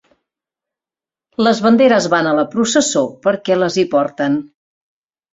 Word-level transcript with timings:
Les 1.47 1.59
banderes 1.65 2.07
van 2.13 2.29
a 2.29 2.31
la 2.39 2.45
processó 2.53 3.03
perquè 3.27 3.59
les 3.59 3.77
hi 3.81 3.85
porten. 3.93 4.39